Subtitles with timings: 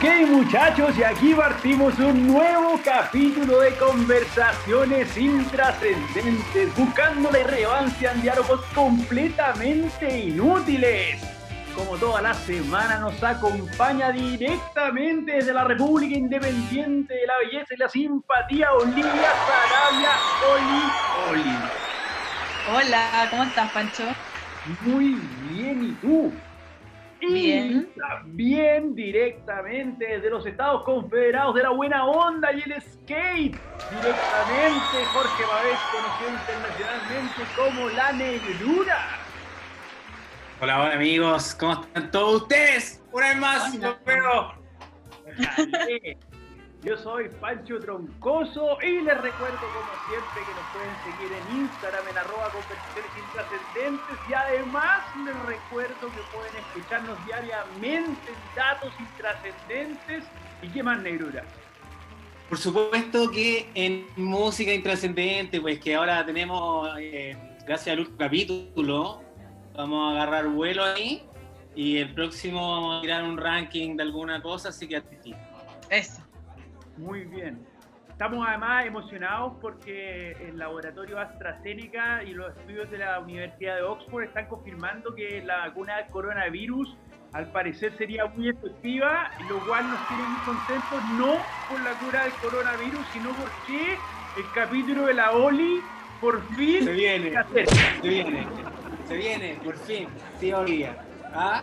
[0.00, 8.22] Ok muchachos, y aquí partimos un nuevo capítulo de conversaciones intrascendentes, buscando la irrelevancia en
[8.22, 11.22] diálogos completamente inútiles.
[11.76, 17.76] Como toda la semana nos acompaña directamente desde la República Independiente de la Belleza y
[17.76, 20.12] la Simpatía, Olivia Sarabia,
[20.54, 21.56] Oli, Oli.
[22.74, 24.04] Hola, ¿cómo estás, Pancho?
[24.80, 25.20] Muy
[25.50, 26.32] bien, ¿y tú?
[27.20, 33.56] Y también directamente desde los Estados Confederados de la Buena Onda y el Skate.
[33.90, 38.98] Directamente Jorge Babés, conocido internacionalmente como La Negrura.
[40.60, 43.02] Hola, hola amigos, ¿cómo están todos ustedes?
[43.12, 44.54] Una vez más, los veo.
[46.82, 52.08] Yo soy Pancho Troncoso y les recuerdo como siempre que nos pueden seguir en Instagram
[52.08, 60.24] en arroba conversaciones intrascendentes y además les recuerdo que pueden escucharnos diariamente en datos intrascendentes
[60.62, 61.44] y qué más negrura.
[62.48, 69.22] Por supuesto que en música intrascendente, pues que ahora tenemos, eh, gracias al último capítulo,
[69.74, 71.24] vamos a agarrar vuelo ahí
[71.76, 75.36] y el próximo vamos a tirar un ranking de alguna cosa, así que atentito.
[75.90, 76.29] Eso.
[76.96, 77.58] Muy bien.
[78.10, 84.24] Estamos además emocionados porque el laboratorio AstraZeneca y los estudios de la Universidad de Oxford
[84.24, 86.96] están confirmando que la vacuna del coronavirus
[87.32, 91.36] al parecer sería muy efectiva, lo cual nos tiene muy contentos, no
[91.68, 93.92] por la cura del coronavirus, sino porque
[94.36, 95.80] el capítulo de la OLI
[96.20, 98.46] por fin Se viene, se se viene,
[99.06, 100.96] se viene, por fin, sí, Olivia.
[101.32, 101.62] ¿Ah?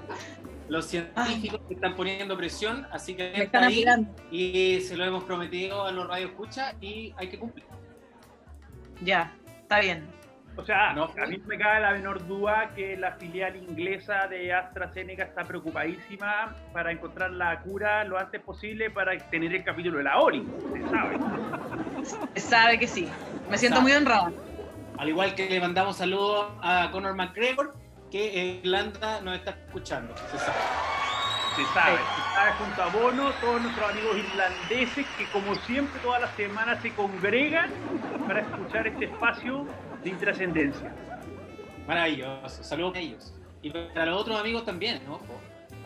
[0.69, 3.85] Los científicos están poniendo presión, así que Me están ahí
[4.31, 7.65] y se lo hemos prometido a los radioescuchas y hay que cumplir.
[9.01, 10.05] Ya, está bien.
[10.57, 14.51] O sea, No, a mí me cabe la menor duda que la filial inglesa de
[14.51, 20.03] AstraZeneca está preocupadísima para encontrar la cura lo antes posible para tener el capítulo de
[20.05, 20.43] la OLI,
[20.73, 21.17] se sabe.
[22.33, 23.07] Se sabe que sí.
[23.49, 23.89] Me siento Sabe.
[23.89, 24.31] muy honrada.
[24.97, 27.75] Al igual que le mandamos saludos a Conor McGregor,
[28.11, 30.15] que Irlanda nos está escuchando.
[30.31, 30.57] Se sabe.
[31.55, 36.21] Se sabe, se sabe junto a Bono, todos nuestros amigos irlandeses que como siempre todas
[36.21, 37.71] las semanas se congregan
[38.27, 39.65] para escuchar este espacio
[40.03, 40.93] de intrascendencia.
[41.87, 42.63] Maravilloso.
[42.63, 43.33] Saludos a ellos.
[43.63, 45.19] Y para los otros amigos también, ¿no?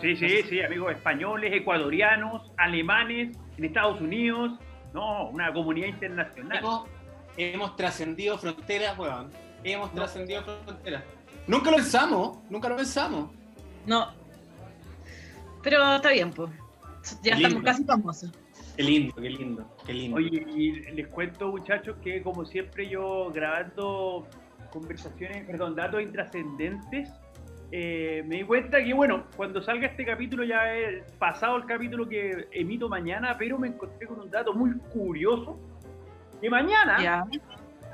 [0.02, 4.60] Sí, sí, sí, amigos españoles, ecuatorianos, alemanes, en Estados Unidos,
[4.94, 6.58] no, una comunidad internacional.
[6.58, 6.90] Hemos,
[7.38, 9.32] hemos trascendido fronteras, weón.
[9.64, 11.04] Hemos trascendido fronteras.
[11.48, 13.30] Nunca lo pensamos, nunca lo pensamos.
[13.86, 14.08] No.
[15.64, 16.50] Pero está bien, pues.
[17.24, 18.32] Ya estamos casi famosos.
[18.76, 20.18] Qué lindo, qué lindo, qué lindo.
[20.18, 24.28] Oye, y les cuento, muchachos, que como siempre yo grabando
[24.72, 27.10] conversaciones, perdón, datos intrascendentes,
[27.72, 32.08] eh, me di cuenta que, bueno, cuando salga este capítulo ya he pasado el capítulo
[32.08, 35.58] que emito mañana, pero me encontré con un dato muy curioso,
[36.42, 37.26] que mañana, Ya.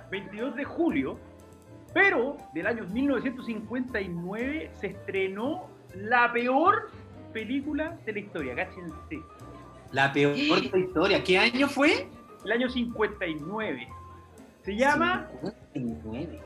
[0.09, 1.19] 22 de julio,
[1.93, 6.89] pero del año 1959, se estrenó la peor
[7.33, 9.19] película de la historia, cáchense.
[9.91, 11.23] La peor de la historia.
[11.23, 12.07] ¿Qué año fue?
[12.45, 13.87] El año 59.
[14.63, 15.27] Se llama
[15.73, 16.39] 59.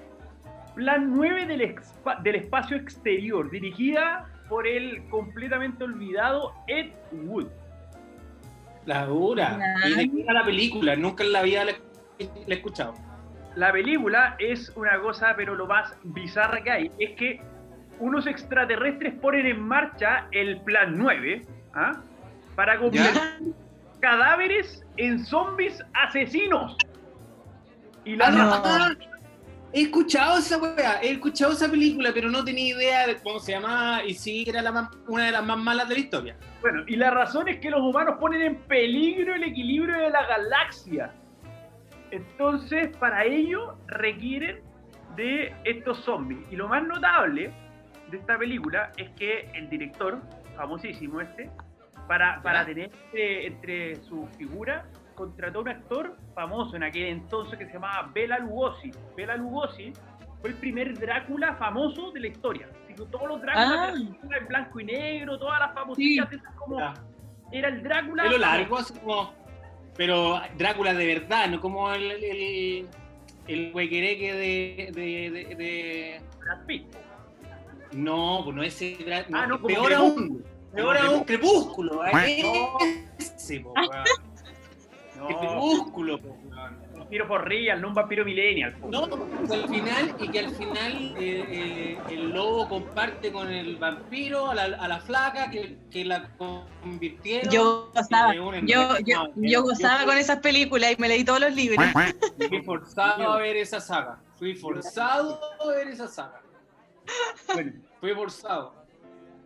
[0.75, 7.47] Plan 9 del, expa- del espacio exterior, dirigida por el completamente olvidado Ed Wood.
[8.85, 9.59] La dura.
[9.87, 10.95] ¿Y de qué era la película?
[10.95, 11.77] Nunca en la vida la, la
[12.47, 12.93] he escuchado.
[13.55, 17.41] La película es una cosa, pero lo más bizarra que hay es que
[17.99, 21.41] unos extraterrestres ponen en marcha el Plan 9
[21.73, 22.01] ¿ah?
[22.55, 23.53] para convertir
[23.99, 26.75] cadáveres en zombies asesinos.
[28.05, 29.11] Y la Ah, no.
[29.73, 33.53] He escuchado esa weá, he escuchado esa película, pero no tenía idea de cómo se
[33.53, 36.35] llamaba y sí que era la más- una de las más malas de la historia.
[36.59, 40.25] Bueno, y la razón es que los humanos ponen en peligro el equilibrio de la
[40.25, 41.13] galaxia.
[42.11, 44.59] Entonces, para ello requieren
[45.15, 46.39] de estos zombies.
[46.51, 47.51] Y lo más notable
[48.09, 50.19] de esta película es que el director,
[50.55, 51.49] famosísimo este,
[52.07, 54.85] para, para tener entre, entre su figura,
[55.15, 58.91] contrató un actor famoso en aquel entonces que se llamaba Bela Lugosi.
[59.15, 59.93] Bela Lugosi
[60.41, 62.67] fue el primer Drácula famoso de la historia.
[62.83, 64.37] Así que todos los Dráculas Ah.
[64.39, 66.93] en blanco y negro, todas las esas como Ya.
[67.51, 68.23] era el Drácula.
[68.23, 69.33] Pelo largo, así como.
[69.97, 72.11] Pero Drácula de verdad, no como el.
[72.11, 72.87] el,
[73.47, 76.83] el huequereque de, de, de, de- Brad Pitt.
[77.91, 78.97] No, pues no ese.
[78.99, 80.43] Drá- Ah, no, peor aún.
[80.73, 82.01] Peor aún, crepúsculo.
[82.03, 82.77] No.
[83.19, 83.59] Ese.
[83.59, 86.19] No, Crepúsculo,
[86.97, 88.73] vampiro for real, no un vampiro millennial.
[88.77, 88.87] po.
[88.89, 94.49] No, al final, y que al final eh, eh, el lobo comparte con el vampiro
[94.49, 97.51] a la, a la flaca que, que la convirtieron.
[97.51, 101.85] Yo gozaba, yo, yo, yo gozaba con esas películas y me leí todos los libros.
[102.49, 104.19] Fui forzado a ver esa saga.
[104.37, 106.41] Fui forzado a ver esa saga.
[107.53, 108.81] Bueno, Fui forzado.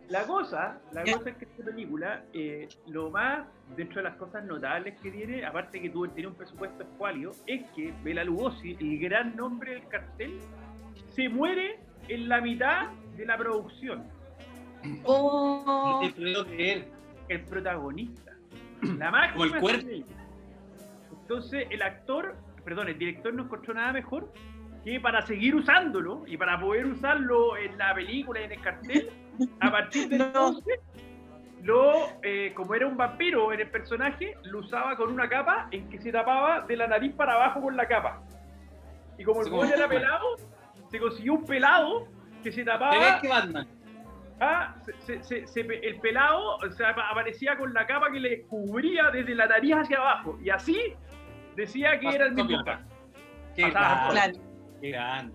[0.08, 3.44] La cosa, la cosa es que esta película, eh, lo más,
[3.76, 7.64] dentro de las cosas notables que tiene, aparte que tuvo, tiene un presupuesto escuálido, es
[7.74, 10.38] que Bela Lugosi, el gran nombre del cartel,
[11.12, 14.04] se muere en la mitad de la producción.
[15.04, 16.88] Oh, No te puedo creer.
[17.28, 18.32] El protagonista.
[18.98, 20.06] La máxima Como el cuerpo.
[21.22, 24.32] Entonces, el actor, perdón, el director no encontró nada mejor
[24.84, 29.10] que para seguir usándolo y para poder usarlo en la película y en el cartel,
[29.58, 30.24] a partir de No.
[30.26, 30.78] entonces,
[31.62, 31.92] lo,
[32.22, 35.98] eh, como era un vampiro en el personaje, lo usaba con una capa en que
[35.98, 38.22] se tapaba de la nariz para abajo con la capa.
[39.18, 40.36] Y como el Sí, güey era pelado,
[40.90, 42.06] se consiguió un pelado
[42.42, 43.68] que se ¿Te ves tapaba que Batman?
[44.40, 48.42] Ah, se- se- se- se- el pelado o sea, aparecía con la capa que le
[48.42, 50.38] cubría desde la nariz hacia abajo.
[50.44, 50.78] Y así
[51.56, 52.62] decía que era el mismo.
[53.54, 54.78] Qué Pasaba grande, claro.
[54.82, 55.34] qué grande.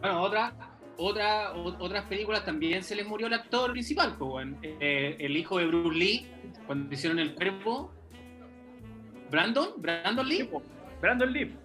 [0.00, 0.52] Bueno, otra,
[0.96, 4.48] otra, o- otras películas también se les murió el actor principal, pues.
[4.62, 6.26] Eh, el hijo de Bruce Lee,
[6.66, 7.92] cuando hicieron el cuerpo.
[9.30, 10.50] Brandon, Brandon Lee.
[11.00, 11.56] Brandon Lee.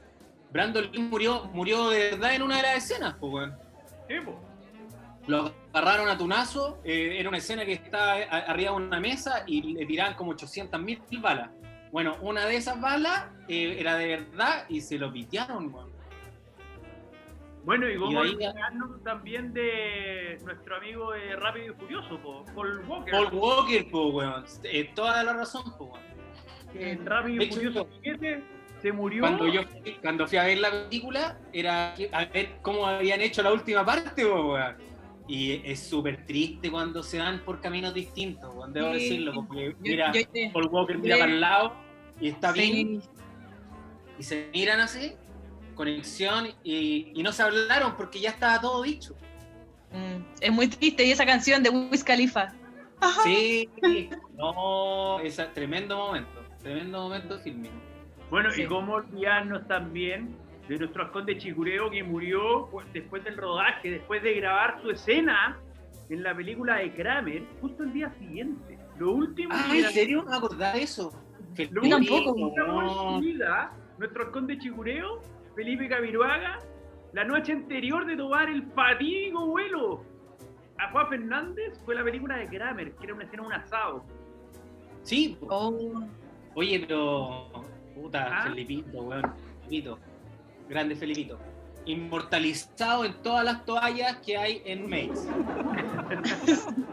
[0.52, 3.58] Brandon Lee murió, murió de verdad en una de las escenas, pues, weón.
[4.08, 4.40] Sí, po.
[5.28, 9.44] Lo agarraron a tunazo, eh, era una escena que estaba a- arriba de una mesa
[9.46, 11.50] y le tiraban como 800 mil balas.
[11.92, 15.92] Bueno, una de esas balas eh, era de verdad y se lo pitearon, weón.
[17.66, 22.46] Bueno, y Y como ahí- olvidarnos también de nuestro amigo de Rápido y Furioso, po,
[22.56, 23.12] Paul Walker.
[23.12, 24.46] Paul Walker, pues, weón.
[24.64, 26.08] Eh, toda la razón, pues, weón.
[26.76, 28.44] en Rápido y hecho, Furioso 7
[28.82, 29.22] se murió.
[29.22, 33.42] Cuando yo fui, cuando fui a ver la película, era a ver cómo habían hecho
[33.44, 34.76] la última parte, weón.
[35.28, 39.00] Y es súper triste cuando se van por caminos distintos, weón, debo Sí.
[39.00, 40.22] decirlo, porque Yo- mira, yo-
[40.54, 41.74] Paul Walker mira para el lado
[42.22, 43.10] y está bien, sí.
[44.20, 45.14] y se miran así,
[45.76, 49.16] conexión, y, y no se hablaron porque ya estaba todo dicho.
[49.92, 52.54] Mm, Es muy triste y esa canción de Wiz Khalifa.
[53.24, 53.70] Sí,
[54.38, 57.76] no, es tremendo momento, tremendo momento fílmico.
[58.30, 58.64] Bueno, Sí.
[58.64, 60.36] y cómo olvidarnos también
[60.68, 64.90] de nuestro halcón de Chicureo que murió pues, después del rodaje, después de grabar su
[64.92, 65.58] escena
[66.10, 68.78] en la película de Kramer, justo el día siguiente.
[68.98, 70.24] Lo último Ah, ¿en serio?
[70.24, 71.12] No me acordaba de eso.
[71.72, 73.20] lo Yo último tampoco.
[73.22, 75.22] vida, nuestro halcón de Chicureo,
[75.56, 76.60] Felipe Camiroaga,
[77.14, 80.04] la noche anterior de tomar el fatídico vuelo
[80.78, 84.04] a Juan Fernández, fue la película de Kramer, que era una escena de un asado.
[85.04, 85.48] Sí, po.
[85.50, 86.04] Oh,
[86.56, 87.50] Oye, pero.
[88.02, 88.44] Puta, Ah.
[88.44, 89.34] Felipito, weón.
[89.64, 90.00] Felipito.
[90.70, 91.40] Grande Felipito.
[91.86, 95.30] Inmortalizado en todas las toallas que hay en Maze.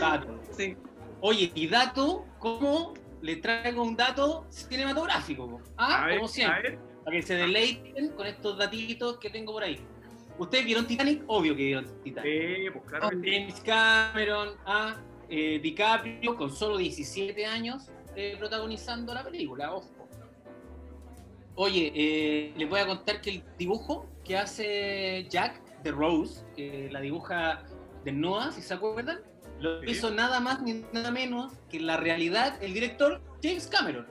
[0.00, 0.40] Dato.
[0.56, 0.76] sí.
[1.20, 5.60] Oye, y dato, ¿cómo le traigo un dato cinematográfico?
[5.76, 6.78] Ah, ver, como siempre.
[7.04, 9.78] Para que se deleiten con estos datitos que tengo por ahí.
[10.38, 11.22] ¿Ustedes vieron Titanic?
[11.28, 12.32] Obvio que vieron Titanic.
[12.32, 13.08] Sí, pues claro.
[13.10, 14.96] James Cameron, a
[15.28, 19.88] eh, DiCaprio, con solo 17 años, eh, protagonizando la película, ojo.
[21.54, 26.88] Oye, eh, les voy a contar que el dibujo que hace Jack de Rose, que
[26.90, 27.62] la dibuja
[28.04, 29.20] desnuda, si se acuerdan,
[29.60, 29.90] lo Sí.
[29.90, 34.06] hizo nada más ni nada menos que en la realidad el director James Cameron.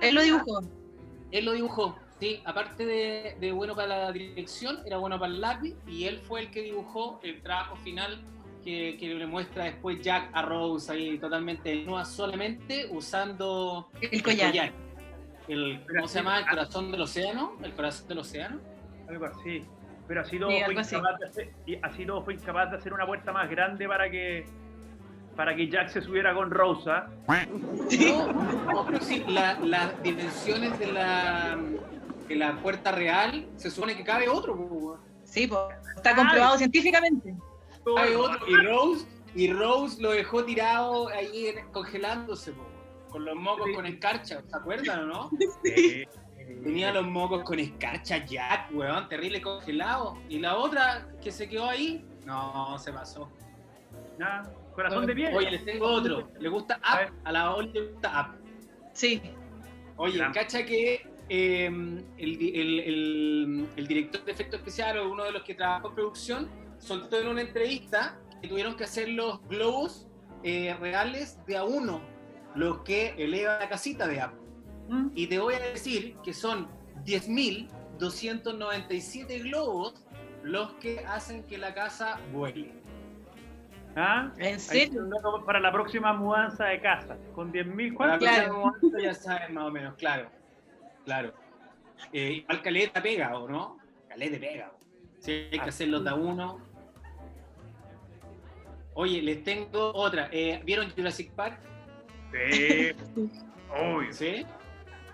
[0.00, 0.60] Él lo dibujó.
[1.30, 5.40] Él lo dibujó, sí, aparte de, de bueno para la dirección, era bueno para el
[5.40, 8.20] lápiz y él fue el que dibujó el trabajo final
[8.62, 14.72] que, que le muestra después Jack a Rose ahí totalmente desnuda solamente usando El collar.
[15.48, 16.38] El, Pero ¿Cómo se llama?
[16.40, 17.52] El corazón del océano.
[17.62, 18.60] El corazón del océano.
[19.08, 19.62] Algo así.
[20.08, 22.92] Pero así todo, Sí, fue incapaz de hacer, y así todo fue incapaz de hacer
[22.92, 24.46] una puerta más grande para que
[25.36, 27.08] para que Jack se subiera con Rosa.
[27.26, 28.32] No,
[28.72, 31.58] no, pero sí, la- las dimensiones de la,
[32.28, 34.98] de la puerta real se supone que cabe otro.
[35.24, 35.68] Sí, po.
[35.96, 37.34] está comprobado científicamente.
[37.84, 38.46] Todo el- otro.
[38.48, 42.66] Y Rose, y Rose lo dejó tirado ahí congelándose, po,
[43.10, 43.74] con los mocos Sí.
[43.74, 44.42] con escarcha.
[44.46, 45.30] ¿Se acuerdan o no?
[45.64, 46.04] Sí.
[46.64, 50.18] Tenía los mocos con escarcha Jack, weón, terrible congelado.
[50.28, 53.28] Y la otra que se quedó ahí, no, se pasó.
[54.18, 55.34] Nada, corazón de piel.
[55.34, 56.28] Oye, les tengo otro.
[56.38, 57.10] ¿Le gusta A ver.
[57.10, 57.16] Up?
[57.24, 58.44] A la Oli le gusta Up.
[58.92, 59.22] Sí.
[59.96, 61.66] Oye, cacha que eh,
[62.18, 65.88] el, di- el- el- el director de efectos especiales o uno de los que trabajó
[65.88, 66.50] en producción
[66.82, 70.06] soltó en una entrevista que tuvieron que hacer los globos
[70.42, 72.00] eh, reales de a uno,
[72.56, 74.32] lo que eleva la casita de Up.
[74.88, 75.10] ¿Mm?
[75.14, 76.66] Y te voy a decir que son
[77.04, 79.94] 10.297 globos
[80.42, 82.72] los que hacen que la casa vuele.
[83.94, 84.32] ¿Ah?
[84.38, 85.08] ¿En serio?
[85.46, 88.38] Para la próxima mudanza de casa, con 10.000 Para la ¿cuántos?
[88.38, 90.28] próxima mudanza ya saben más o menos, claro.
[91.04, 91.32] Claro.
[92.12, 93.76] Eh, igual caleta pega, ¿o no?
[94.08, 94.72] Caleta pega.
[95.24, 96.58] Hay que Ah, hacerlo de a uno.
[98.94, 100.28] Oye, les tengo otra.
[100.32, 101.60] Eh, ¿Vieron Jurassic Park?
[102.32, 102.92] Sí.
[103.70, 104.12] Obvio.
[104.12, 104.46] ¿Sí?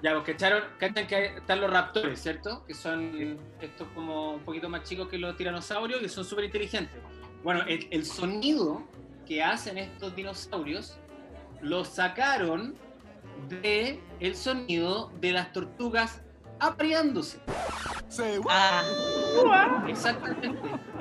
[0.02, 2.64] Ya, pues cacharon, cachan que están los raptores, ¿cierto?
[2.66, 6.96] Que son estos como un poquito más chicos que los tiranosaurios, que son súper inteligentes.
[7.42, 8.84] Bueno, el, el sonido
[9.26, 10.98] que hacen estos dinosaurios
[11.60, 12.76] lo sacaron
[13.48, 16.22] de el sonido de las tortugas
[16.60, 17.40] apareándose.
[18.48, 20.50] Ah, Exactamente.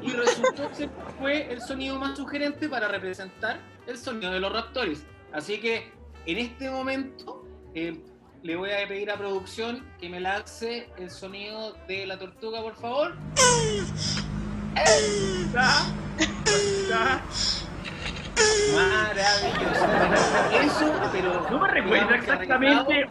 [0.01, 0.89] Y resultó ser
[1.19, 5.05] fue el sonido más sugerente para representar el sonido de los raptores.
[5.33, 5.91] Así que
[6.25, 7.99] en este momento eh,
[8.43, 12.75] le voy a pedir a producción que me lance el sonido de la tortuga, por
[12.75, 13.15] favor.
[15.55, 15.93] ¿Ah?
[16.93, 17.21] ¿Ah?
[18.75, 19.85] Maravilloso.
[20.61, 23.05] Eso, pero No me recuerda exactamente,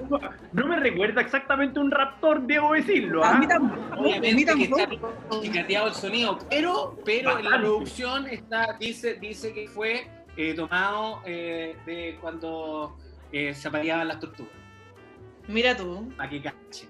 [0.52, 3.24] no me recuerda exactamente un raptor, debo decirlo.
[3.24, 3.38] a ¿ah?
[3.38, 3.92] mí tampoco.
[3.92, 5.40] A mí Obviamente que está tampoco.
[5.40, 11.22] picateado el sonido, pero, pero en la producción está, dice, dice que fue eh, tomado
[11.24, 12.96] eh, de cuando
[13.32, 14.52] eh, se apareaban las tortugas.
[15.48, 16.12] Mira tú.
[16.16, 16.88] Para que cachen,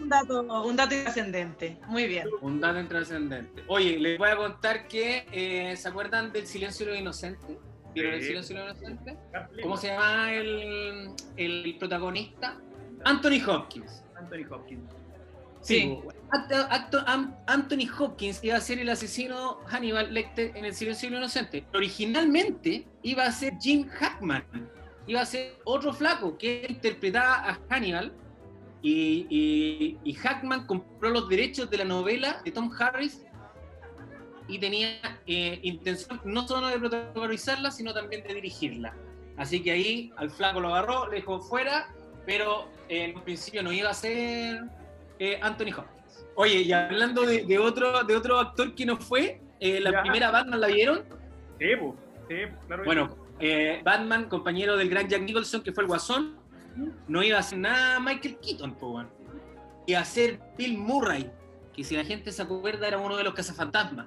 [0.00, 1.78] un dato, un dato trascendente.
[1.86, 2.26] Muy bien.
[2.40, 3.62] Un dato intrascendente.
[3.68, 7.56] Oye, les voy a contar que, eh, ¿se acuerdan del Silencio de los Inocentes?
[7.94, 8.26] ¿Vieron el Sí.
[8.28, 9.16] Silencio de los Inocentes?
[9.62, 12.56] ¿Cómo se llama el, el protagonista?
[13.04, 14.02] Anthony Hopkins.
[14.16, 14.82] Anthony Hopkins.
[15.60, 15.98] Sí.
[16.30, 21.08] Acto- acto- Am- Anthony Hopkins iba a ser el asesino Hannibal Lecter en El Silencio
[21.08, 21.64] de los Inocentes.
[21.74, 24.44] Originalmente iba a ser Jim Hackman.
[25.06, 28.12] Iba a ser otro flaco que interpretaba a Hannibal.
[28.82, 33.22] Y, y- y Hackman compró los derechos de la novela de Tom Harris
[34.48, 38.94] y tenía eh, intención no solo de protagonizarla, sino también de dirigirla.
[39.36, 41.94] Así que ahí al flaco lo agarró, le dejó fuera,
[42.26, 44.62] pero eh, en principio no iba a ser
[45.20, 46.26] eh, Anthony Hopkins.
[46.34, 50.02] Oye, y hablando de, de otro, de otro actor que no fue, eh, la Ya.
[50.02, 51.02] primera Batman la vieron.
[51.60, 51.94] Sí, po.
[52.28, 52.34] sí,
[52.66, 56.36] claro Bueno, eh, Batman, compañero del gran Jack Nicholson, que fue el Guasón,
[57.08, 59.10] no iba a hacer nada Michael Keaton, po, weón.
[59.86, 61.30] Iba a ser Bill Murray,
[61.74, 64.06] que si la gente se acuerda era uno de los cazafantasmas.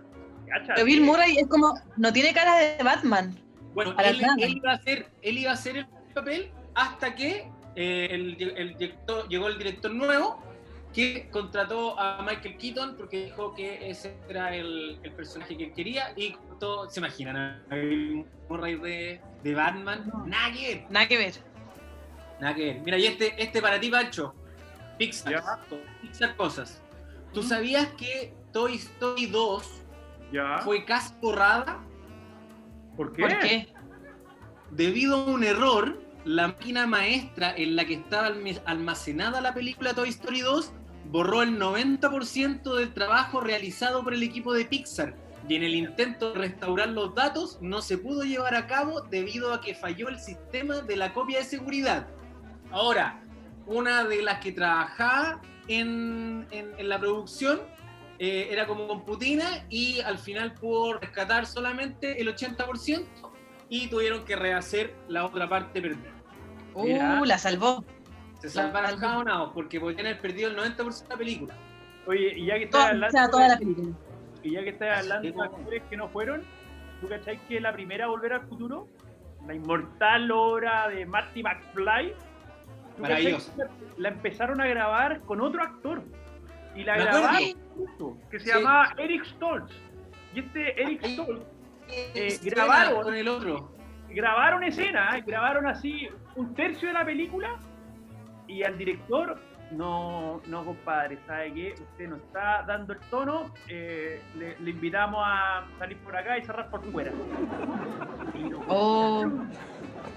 [0.68, 1.02] Pero Bill.
[1.02, 1.74] Murray es como.
[1.98, 3.36] No tiene cara de Batman.
[3.74, 4.22] Bueno, él,
[4.56, 9.28] iba a hacer, él iba a hacer el papel hasta que eh, el, el director,
[9.28, 10.42] llegó el director nuevo
[10.94, 15.74] que contrató a Michael Keaton porque dijo que ese era el, el personaje que él
[15.74, 20.26] quería y todo, se imaginan a Bill Murray de, de Batman, No.
[20.26, 21.34] nada que ver, Nada que ver.
[22.40, 22.82] Nada que ver.
[22.82, 24.34] Mira, y este, este para ti, Pancho,
[24.98, 25.44] Pixar, Ya.
[26.02, 26.82] Pixar cosas.
[27.34, 27.48] ¿Tú Mm.
[27.48, 29.84] sabías que Toy Story 2
[30.32, 30.60] Ya.
[30.60, 31.80] fue casi borrada?
[32.96, 33.22] ¿Por qué?
[33.24, 33.68] ¿Por qué?
[34.72, 38.32] Debido a un error, la máquina maestra en la que estaba
[38.66, 40.72] almacenada la película Toy Story 2
[41.12, 45.16] borró el 90% del trabajo realizado por el equipo de Pixar
[45.48, 49.54] y en el intento de restaurar los datos no se pudo llevar a cabo debido
[49.54, 52.08] a que falló el sistema de la copia de seguridad.
[52.72, 53.22] Ahora,
[53.68, 57.60] una de las que trabajaba en, en- en la producción
[58.20, 63.06] eh, era como computina y al final pudo rescatar solamente el 80%
[63.70, 66.12] y tuvieron que rehacer la otra parte perdida.
[66.74, 67.84] Uh, la salvó.
[68.40, 71.54] Se salvaron jabonados porque podían haber perdido el 90% de la película.
[72.06, 73.96] Oye, y ya que estás Toda, o hablando, sea, toda la película.
[74.44, 76.44] y ya que estás hablando de actores que no fueron,
[77.02, 78.88] ¿tú cachai que la primera a volver al futuro?
[79.48, 82.14] La inmortal obra de Marty McFly.
[82.96, 83.54] ¿Tú cachai Maravilloso.
[83.58, 86.04] La, la empezaron a grabar con otro actor.
[86.76, 87.38] Y la grabaron
[88.30, 88.52] que se Sí.
[88.58, 89.74] llamaba Eric Stoltz.
[90.34, 91.14] Y este Eric Ay.
[91.14, 91.46] Stoltz
[91.90, 93.04] Eh, grabaron.
[93.04, 93.72] con el otro.
[94.10, 95.24] grabaron escenas, ¿eh?
[95.26, 97.56] grabaron así un tercio de la película
[98.48, 99.38] y al director,
[99.72, 101.74] no, no compadre, ¿sabe qué?
[101.80, 106.46] Usted nos está dando el tono, eh, le, le invitamos a salir por acá y
[106.46, 107.12] cerrar por fuera.
[108.68, 109.26] Oh.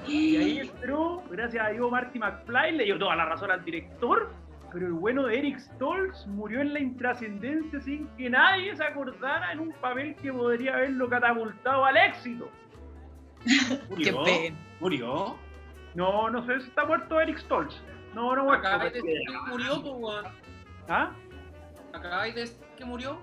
[0.08, 4.30] Y ahí entró, gracias a Dios, Marty McFly, le dio toda la razón al director,
[4.72, 9.52] pero el bueno de Eric Stoltz murió en la intrascendencia sin que nadie se acordara
[9.52, 12.48] en un papel que podría haberlo catapultado al éxito.
[13.44, 14.24] Qué Murió.
[14.24, 14.56] pena.
[14.80, 15.36] Murió.
[15.94, 17.80] No, no sé si está muerto Eric Stoltz.
[18.14, 18.66] No, no muerto.
[18.66, 20.24] Acabáis de decir que murió, pues, weón.
[20.88, 21.10] ¿Ah?
[21.92, 23.18] Acabáis de decir que murió.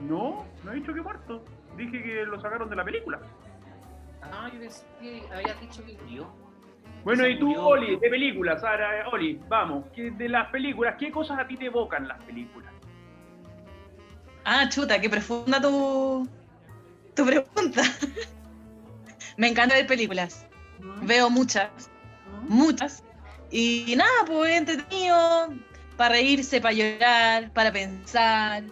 [0.00, 1.44] No, no he dicho que muerto.
[1.76, 3.20] Dije que lo sacaron de la película.
[4.32, 6.28] Ah, yo pensé que habías dicho que murió.
[7.04, 7.66] Bueno, y tú, murió.
[7.66, 11.66] Oli, de películas, ahora, Oli, vamos, ¿qué- de las películas, ¿qué cosas a ti te
[11.66, 12.72] evocan las películas?
[14.44, 16.28] Ah, chuta, qué profunda tu,
[17.14, 17.82] tu pregunta.
[19.36, 20.46] Me encanta ver películas.
[21.02, 21.90] Veo muchas,
[22.48, 23.02] muchas.
[23.50, 25.48] Y nada, pues entretenido,
[25.96, 28.62] para reírse, para llorar, para pensar.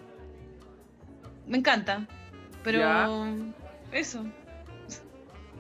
[1.47, 2.07] Me encanta.
[2.63, 3.09] Pero Ya.
[3.93, 4.25] eso.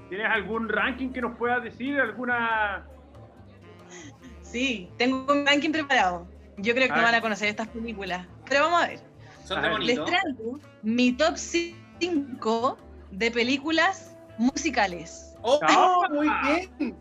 [0.08, 1.99] ¿Tienes algún ranking que nos puedas decir?
[2.00, 2.87] ¿Alguna...?
[4.42, 6.26] Sí, tengo un ranking preparado.
[6.58, 8.26] Yo creo que A no van a conocer estas películas.
[8.49, 9.00] Pero vamos a ver.
[9.44, 12.78] Son de Les traigo mi top 5
[13.11, 15.34] de películas musicales.
[15.42, 15.58] ¡Oh!
[15.62, 16.08] Ah.
[16.11, 16.28] muy
[16.78, 16.96] bien.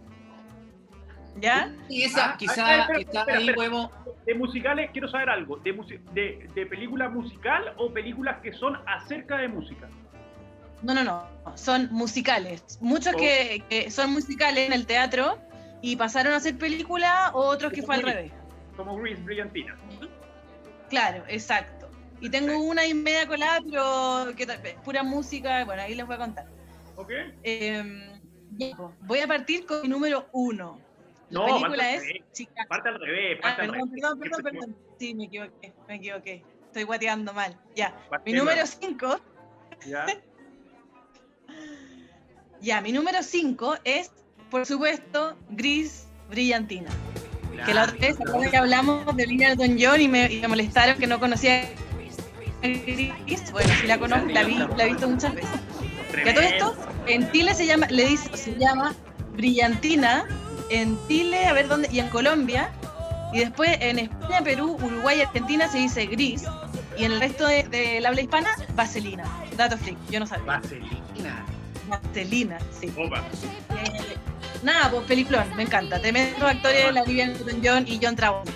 [1.39, 1.73] ¿Ya?
[1.89, 3.55] Y esa, Ah, quizá, espera, espera, quizá espera, ahí espera.
[3.55, 3.91] podemos.
[4.25, 5.57] De musicales, quiero saber algo.
[5.57, 5.73] ¿De,
[6.13, 9.87] de, de película musical o películas que son acerca de música?
[10.83, 11.27] No, no, no.
[11.57, 12.77] Son musicales.
[12.81, 13.17] Muchos Oh.
[13.17, 15.39] que, que son musicales en el teatro
[15.81, 18.31] y pasaron a ser película, o otros que fue al revés.
[18.77, 19.75] Como Grease Brillantina.
[20.89, 21.89] Claro, exacto.
[22.21, 24.45] Y tengo una y media colada, pero que
[24.83, 25.65] pura música.
[25.65, 26.45] Bueno, ahí les voy a contar.
[26.95, 27.11] ¿Ok?
[27.43, 28.19] Eh,
[28.77, 28.93] po.
[29.01, 30.79] voy a partir con mi número uno.
[31.29, 32.23] La No, película parte al es revés.
[32.33, 32.69] Chicago.
[32.69, 34.01] Parte al revés, Ah, parte al perdón, revés.
[34.01, 34.77] perdón, perdón, perdón.
[34.99, 36.43] Sí, me equivoqué, me equivoqué.
[36.67, 37.57] Estoy guateando mal.
[37.75, 37.95] Ya.
[38.25, 38.65] Mi número.
[38.65, 39.19] 5,
[39.85, 40.05] Ya.
[42.63, 44.09] ya, mi número 5 es,
[44.49, 46.89] por supuesto, Gris Brillantina.
[47.65, 50.97] Que la otra vez, ¿se acuerdan que hablamos de Newton-John y me, y me molestaron
[50.97, 53.51] que no conocía a Gris?
[53.51, 55.49] Bueno, sí la conozco, la, vi, la he visto muchas veces.
[56.11, 56.75] Que a todo esto,
[57.07, 58.93] en Chile se llama, le dice, se llama
[59.33, 60.25] Brillantina,
[60.69, 62.69] en Chile, a ver dónde, y en Colombia,
[63.33, 66.43] y después en España, Perú, Uruguay y Argentina se dice gris,
[66.97, 69.23] y en el resto de- del habla hispana, vaselina.
[69.57, 70.45] Dato freak, yo no sabía.
[70.45, 71.02] Vaselina.
[72.01, 72.91] Vaselina, sí.
[72.97, 73.19] Opa.
[73.19, 74.17] Eh,
[74.63, 75.99] nada, pues peliculón, me encanta.
[75.99, 78.51] Tremendos actores, la Olivia Newton-John y John Travolta.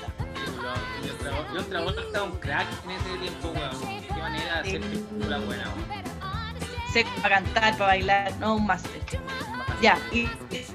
[1.53, 4.01] Yo Travolta un crack en ese tiempo, weón.
[4.07, 6.07] Qué manera de hacer película buena, weón.
[6.93, 9.01] Sé para cantar, para bailar, no un máster.
[9.81, 10.27] Ya, y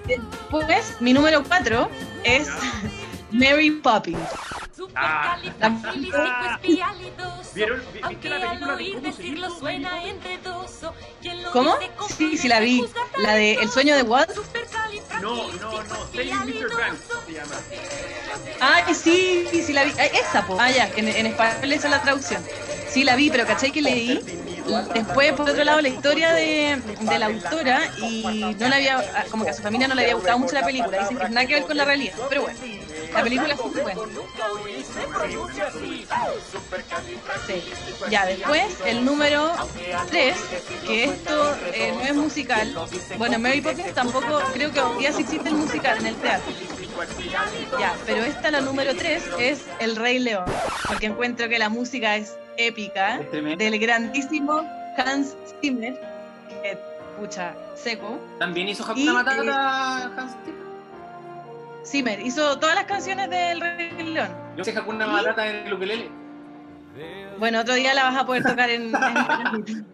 [0.07, 1.91] después mi número 4
[2.25, 2.49] es
[3.33, 4.19] Mary Poppins.
[4.95, 5.37] Ah.
[5.43, 7.55] Supercalifragilisticoespialidoso.
[7.55, 7.81] ¿Vieron?
[7.81, 9.01] Vi- ¿Viste Aunque la película al de oír
[11.53, 11.77] cómo
[12.17, 12.85] Sí, sí la vi.
[13.19, 14.31] La de El sueño de Walt.
[15.21, 15.97] No, no, no.
[16.13, 16.77] Saving Mr.
[16.77, 17.55] Banks se llama.
[18.61, 19.93] Ay, sí, sí, sí la vi.
[19.99, 20.57] Ay, esa, po.
[20.59, 22.43] Ah, ya, en, en español esa es la traducción.
[22.89, 24.21] Sí la vi, pero ¿cachai que leí?
[24.95, 28.23] Después, por otro lado, la historia de, de la autora y
[28.59, 30.65] no le había, ah, como que a su familia no le había gustado mucho la
[30.65, 30.99] película.
[30.99, 32.15] Dicen que nada que ver con la realidad.
[32.29, 32.59] Pero bueno,
[33.15, 34.01] la película es muy buena.
[37.47, 37.63] Sí.
[38.11, 39.53] Ya, después el número
[40.09, 40.37] 3,
[40.87, 42.75] que esto eh, no es musical.
[43.19, 46.53] Bueno, Mary Poppins tampoco, creo que hoy día sí existe el musical en el teatro.
[47.79, 50.45] Ya, pero esta, la número 3, es El Rey León.
[50.87, 54.63] Porque encuentro que la música es épica Es del grandísimo
[54.97, 55.99] Hans Zimmer,
[56.63, 56.79] que
[57.19, 58.19] pucha, seco.
[58.39, 60.62] También hizo Y, Hakuna Matata Hans Zimmer.
[61.85, 64.29] Zimmer hizo todas las canciones del Rey León.
[64.57, 66.11] Yo sé Hakuna Matata en el ukelele.
[67.39, 68.93] Bueno, otro día la vas a poder tocar en.
[68.95, 69.87] en-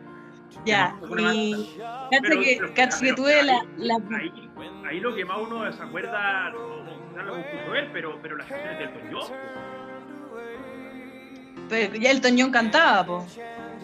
[0.64, 1.78] ya, y.
[2.10, 3.64] Cacha que, pero- cacha que pero- tuve la.
[3.76, 4.50] la- Ahí,
[4.88, 8.78] ahí lo que más uno se acuerda, no lo compuso él, pero, pero las canciones
[8.78, 9.32] del John.
[11.68, 13.26] pero ya el Toñón cantaba, po.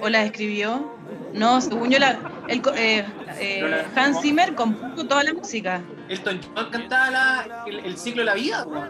[0.00, 0.92] ¿O la escribió?
[1.34, 3.04] No, según yo, la, el co- eh,
[3.38, 5.80] eh, Hans Zimmer compuso toda la música.
[6.08, 8.88] Elton John cantaba la- el, el ciclo de la vida, weón.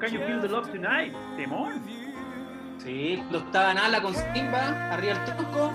[0.00, 1.12] Can you feel the love tonight?
[1.36, 1.82] Temón.
[2.82, 5.72] Sí, cuando estaba en ala con Simba, arriba del tronco,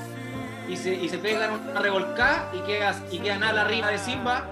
[0.67, 4.45] y se, y se pegan una revolcada y queda, y queda Nala arriba de Simba,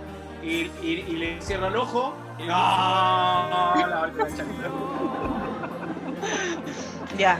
[0.44, 2.16] y, y- y le cierra el ojo.
[2.40, 3.74] y- ¡Ah!
[3.90, 4.44] La vuelta de.
[7.18, 7.40] Ya.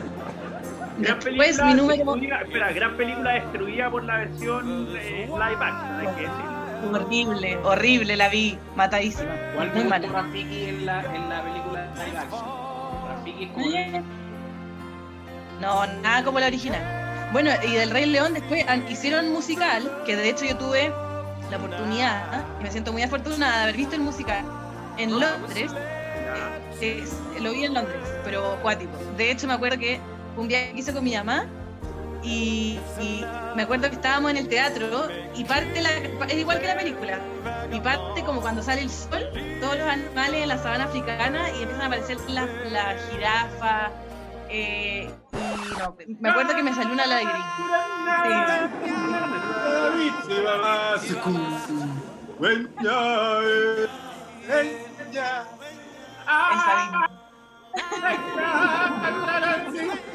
[1.00, 2.04] Gran película, mi número.
[2.04, 6.57] destruida- espera, gran película destruida por la versión eh, live action, hay que decir.
[6.92, 9.34] Horrible, horrible, la vi, matadísima.
[9.74, 10.08] Muy mala.
[10.08, 12.46] Rafiki en la, en la película live action.
[13.10, 14.04] Rafiki es como Eh,
[15.62, 17.30] No, nada como la original.
[17.34, 20.92] Bueno, y del Rey León después hicieron musical, que de hecho yo tuve
[21.52, 24.46] la oportunidad, y me siento muy afortunada de haber visto el musical
[24.98, 25.72] en Londres.
[26.80, 28.92] Eh, es- lo vi en Londres, pero acuático.
[29.18, 30.00] De hecho me acuerdo que
[30.38, 31.46] un viaje que hice con mi mamá
[32.28, 32.80] y,
[33.56, 35.90] me acuerdo que estábamos en el teatro y parte la,
[36.26, 37.20] es igual que la película.
[37.72, 39.24] Y parte como cuando sale el sol,
[39.62, 43.92] todos los animales en la sabana africana y empiezan a aparecer las la jirafa.
[44.50, 47.46] eh, y no, me acuerdo que me salió una lágrima.
[52.82, 53.90] You're-
[56.28, 57.10] Esa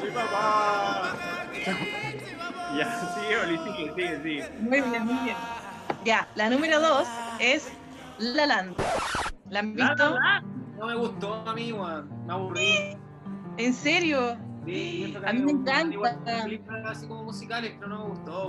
[0.01, 1.42] Sí, papá.
[1.65, 4.51] Ya, sigue, Oli, sigue, sigue, sigue.
[4.61, 5.37] Muy bien, muy bien.
[6.05, 7.07] Ya, la número dos
[7.39, 7.73] es
[8.19, 8.77] La La Land.
[9.51, 10.11] ¿La han visto?
[10.11, 10.41] la, la.
[10.79, 12.27] No me gustó a mí, weón.
[12.27, 12.97] Me aburrí.
[13.59, 14.37] ¿En serio?
[14.65, 16.47] Sí, A mí me me encanta.
[16.87, 18.49] así como musicales, pero no me gustó,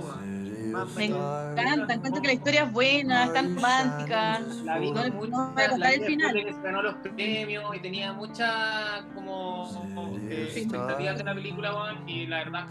[0.96, 4.40] Me encanta, encuentro que la historia es buena, es tan romántica.
[4.64, 6.34] La vi con mucha- no vi el final.
[6.34, 9.84] que ganó los premios y tenía mucha como
[10.30, 12.66] eh, expectativas de la película, y la verdad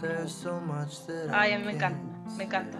[1.32, 2.00] Ay, a mí me encanta,
[2.36, 2.78] me encanta.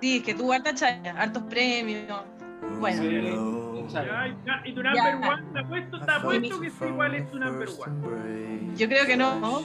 [0.00, 2.22] Sí, es que tuvo harta chaya, hartos premios.
[2.80, 3.02] Bueno,
[4.44, 7.68] ya, Y tu number one, te apuesto, te apuesto que es igual es tu number
[7.68, 8.74] one.
[8.76, 9.62] yo creo que no.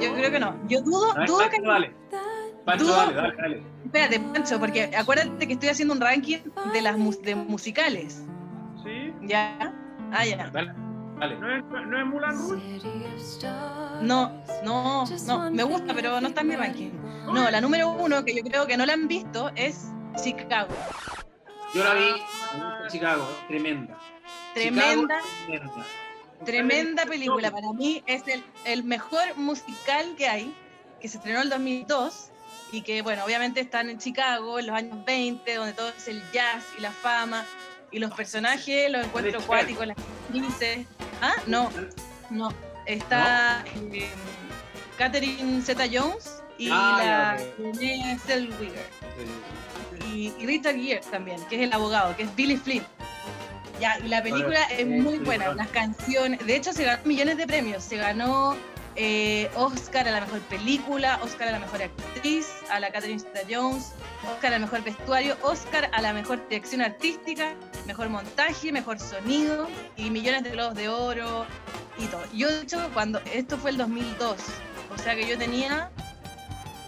[0.00, 0.56] Yo creo que no.
[0.68, 1.56] Yo dudo, ver, dudo que.
[1.56, 1.94] Pancho, dale.
[2.64, 3.62] Pancho, Dudo- dale, dale, dale.
[3.84, 6.38] Espérate, Pancho, porque acuérdate que estoy haciendo un ranking
[6.72, 8.24] de las de musicales.
[8.84, 9.12] ¿Sí?
[9.22, 9.72] ¿Ya?
[10.12, 10.48] Ah, ya.
[10.50, 10.72] Dale,
[11.18, 11.36] dale.
[11.38, 12.80] ¿No es, no es Mulan Rouge?
[14.02, 15.50] No, no, no.
[15.50, 16.90] Me gusta, pero no está en mi ranking.
[17.26, 19.88] No, la número uno, que yo creo que no la han visto, es
[20.22, 20.68] Chicago.
[21.74, 23.98] Yo la vi en Chicago, tremenda.
[24.54, 25.84] Tremenda, Chicago, tremenda.
[26.44, 27.50] Tremenda película.
[27.50, 30.54] Para mí es el, el mejor musical que hay,
[31.00, 32.30] que se estrenó en el 2002
[32.72, 36.22] y que, bueno, obviamente están en Chicago en los años 20, donde todo es el
[36.32, 37.44] jazz y la fama
[37.92, 39.96] y los personajes, los encuentros acuáticos, las
[40.26, 40.86] actrices.
[41.22, 41.70] Ah, no,
[42.30, 42.52] no.
[42.86, 44.08] Está eh,
[44.98, 47.44] Catherine Zeta-Jones y Ah, la.
[47.58, 48.86] Renée Zellweger.
[50.12, 52.84] y, y Richard Gere también, que es el abogado, que es Billy Flynn.
[53.80, 57.36] Ya, y la película ver, es muy buena, las canciones, de hecho se ganó millones
[57.36, 58.56] de premios, se ganó
[58.98, 63.92] eh, Oscar a la mejor película, Oscar a la mejor actriz, a la Catherine Zeta-Jones,
[64.32, 67.54] Oscar al mejor vestuario, Oscar a la mejor dirección artística,
[67.86, 71.44] mejor montaje, mejor sonido y millones de globos de oro
[71.98, 72.22] y todo.
[72.32, 74.36] Yo de hecho cuando esto fue el 2002,
[74.94, 75.90] o sea que yo tenía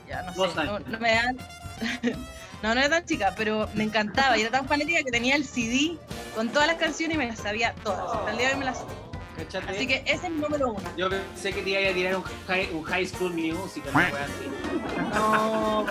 [0.09, 1.37] ya no sé, no, no me dan
[2.63, 5.45] no, no era tan chica, pero me encantaba y era tan fanática que tenía el
[5.45, 5.97] CD
[6.35, 8.17] con todas las canciones y me las sabía todas.
[8.17, 8.85] Hasta el día de hoy me las.
[9.37, 9.71] ¿Cachate?
[9.71, 10.81] Así que ese es mi número uno.
[10.97, 14.25] Yo pensé que te iba a tirar un high, un high school musical, una wea
[14.25, 15.15] así.
[15.15, 15.87] No,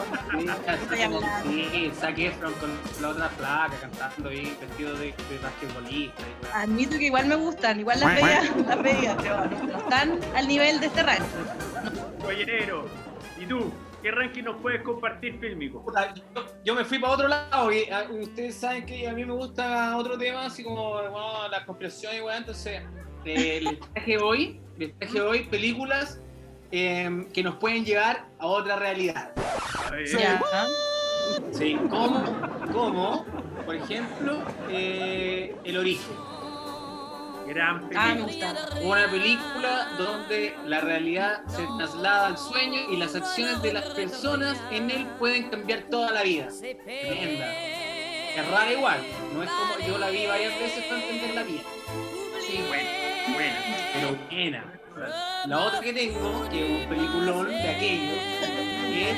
[1.44, 2.70] Sí, Zac Efron con
[3.02, 6.22] la otra placa cantando ahí, vestido de, de basquetbolista.
[6.24, 10.20] y admito que igual me gustan, igual las veía, las veía, pero no, no están
[10.36, 11.26] al nivel de este ranking.
[12.22, 12.86] Pollerero.
[13.40, 13.72] ¿Y tú?
[14.02, 15.84] ¿Qué ranking nos puedes compartir, fílmico?
[16.36, 19.34] Yo, yo me fui para otro lado y ah, ustedes saben que a mí me
[19.34, 22.84] gusta otro tema, así como bueno, la conspiración y weá, entonces
[23.26, 26.22] eh, les traje hoy, les traje hoy películas
[26.72, 29.32] eh, que nos pueden llevar a otra realidad.
[31.52, 32.24] Sí, como,
[32.72, 33.26] como
[33.66, 36.37] por ejemplo, eh, El Origen.
[37.48, 38.54] Gran Ah, me película.
[38.54, 38.80] gusta.
[38.82, 44.62] Una película donde la realidad se traslada al sueño y las acciones de las personas
[44.72, 46.48] en él pueden cambiar toda la vida.
[46.60, 47.54] Tremenda.
[48.36, 49.00] Es rara igual,
[49.34, 51.62] no es como yo la vi varias veces para entender la vida.
[52.46, 52.90] Sí, buena,
[53.34, 53.56] buena.
[53.94, 54.74] pero buena.
[55.48, 58.18] La otra que tengo, que es un peliculón de aquellos,
[58.92, 59.18] es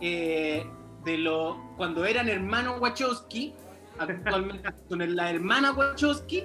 [0.00, 0.66] eh,
[1.04, 3.54] de lo cuando eran hermanos Wachowski,
[3.98, 6.44] actualmente son la hermana Wachowski,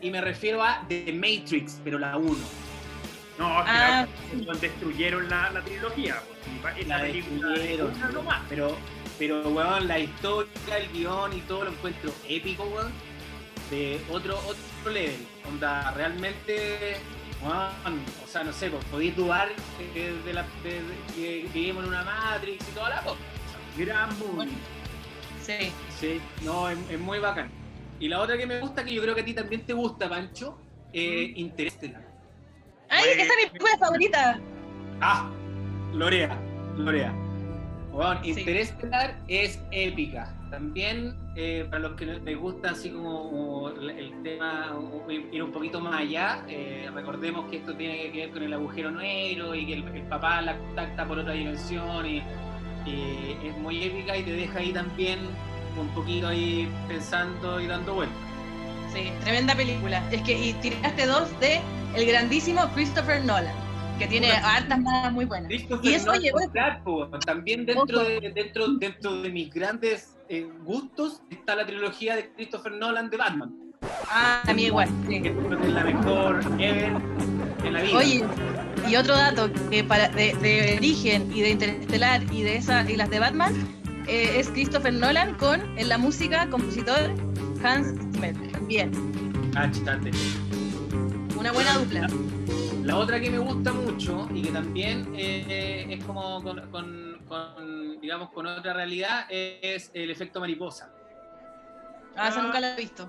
[0.00, 2.36] y me refiero a The Matrix, pero la 1.
[3.38, 4.06] No, es que Ah.
[4.06, 4.08] la-
[4.44, 6.20] cuando destruyeron la, la trilogía.
[6.62, 7.94] pues, La película destruyeron.
[7.94, 8.40] una nomás.
[8.48, 8.76] Pero,
[9.18, 12.92] pero weón, la historia, el guion y todo lo encuentro épico, weón.
[13.70, 15.26] De otro, otro level.
[15.48, 16.96] Onda, realmente,
[17.42, 19.48] weón, o sea, no sé, pues, podéis dudar
[19.94, 23.16] de, de la, de- de que vivimos en una Matrix y toda la cosa.
[23.76, 24.32] Gran movie.
[24.34, 24.52] Bueno.
[25.42, 25.72] Sí.
[25.98, 27.50] Sí, no, es, es muy bacán.
[28.00, 30.08] Y la otra que me gusta, que yo creo que a ti también te gusta,
[30.08, 30.58] Pancho,
[30.92, 32.02] eh, Interestelar.
[32.88, 34.40] ¡Ay, que esa es mi película favorita!
[35.02, 35.30] Ah,
[35.92, 36.36] Lorea,
[36.76, 37.12] Lorea.
[37.92, 38.30] Bueno, Sí.
[38.30, 40.34] Interestelar es épica.
[40.50, 44.76] También, eh, para los que les gusta así como, el tema,
[45.30, 48.90] ir un poquito más allá, eh, recordemos que esto tiene que ver con el agujero
[48.90, 52.22] negro y que el, el papá la contacta por otra dimensión y,
[52.86, 55.18] y es muy épica y te deja ahí también
[55.80, 58.16] un poquito ahí pensando y dando vueltas.
[58.92, 60.02] Sí, tremenda película.
[60.10, 61.60] Es que y tiraste dos de
[61.94, 63.54] el grandísimo Christopher Nolan,
[63.98, 65.48] que tiene hartas nada muy buenas.
[65.48, 70.48] Christopher Y eso Nolan, llegó- claro, también dentro de, dentro, dentro de mis grandes eh,
[70.64, 73.54] gustos está la trilogía de Christopher Nolan de Batman,
[74.08, 74.88] Ah, a mí igual.
[75.08, 75.22] sí.
[75.22, 76.92] que es la mejor ever
[77.64, 77.96] en la vida.
[77.98, 78.24] Oye,
[78.88, 82.96] y otro dato que para de, de Origen y de Interestelar y de esa y
[82.96, 83.54] las de Batman
[84.06, 87.10] eh, es Christopher Nolan con en la música compositor
[87.62, 88.34] Hans Zimmer.
[88.66, 88.90] Bien.
[89.52, 90.10] Cáchate.
[91.38, 92.06] Una buena dupla.
[92.84, 98.00] La otra que me gusta mucho y que también eh, es como con, con- con,
[98.00, 100.92] digamos, con otra realidad es el efecto mariposa.
[102.16, 103.08] Ah, esa nunca la he visto.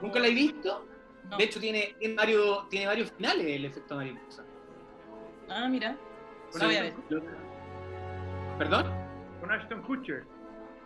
[0.00, 0.86] ¿Nunca la he visto?
[1.28, 1.36] No.
[1.36, 4.44] De hecho, tiene, tiene varios, tiene varios finales el efecto mariposa.
[5.50, 5.96] Ah, mira.
[6.52, 6.94] Voy a ver.
[8.58, 8.86] ¿Perdón?
[9.54, 10.24] Con Ashton Kutcher.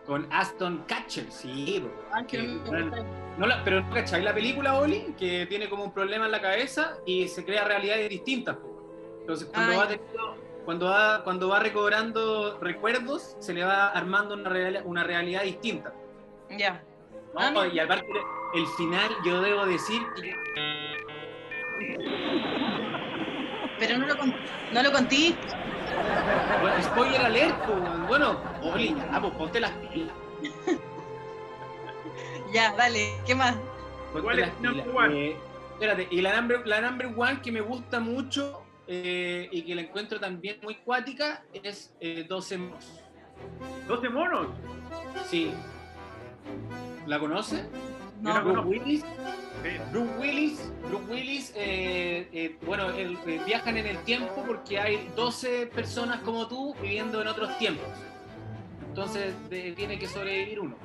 [0.06, 1.80] Con Aston Catcher, sí.
[1.82, 1.90] po.
[2.12, 6.26] Ah, que no la- pero no cacháis la película, Oli, que tiene como un problema
[6.26, 8.56] en la cabeza y se crea realidades distintas.
[8.56, 9.16] po.
[9.20, 14.50] Entonces, cuando, va, teniendo- cuando, va, cuando va recobrando recuerdos, se le va armando una,
[14.50, 15.92] real- una realidad distinta.
[16.50, 16.82] Ya.
[17.72, 18.06] y aparte,
[18.54, 20.34] el final, yo debo decir que
[23.78, 24.14] Pero no lo,
[24.72, 25.34] no lo conté.
[26.60, 30.14] Bueno, spoiler alert, pues, bueno, Oli, ya, pues ponte las pilas.
[32.52, 33.12] Ya, dale.
[33.26, 33.54] ¿Qué más?
[34.12, 34.96] ponte ¿Cuál es number pilas.
[34.96, 35.28] one?
[35.28, 35.36] Eh,
[35.72, 39.82] espérate, y la number, la number one que me gusta mucho eh, y que la
[39.82, 43.02] encuentro también muy cuática es eh, 12 monos.
[43.86, 44.46] 12 monos.
[45.26, 45.52] Sí.
[47.06, 47.64] ¿La conoce?
[48.22, 48.32] No.
[48.32, 48.66] la Bruce.
[48.66, 49.04] Willis.
[49.92, 53.16] Bruce Willis, Bruce Willis eh, eh, bueno, eh,
[53.46, 57.86] viajan en el tiempo porque hay 12 personas como tú viviendo en otros tiempos.
[58.88, 60.76] Entonces de- tiene que sobrevivir uno.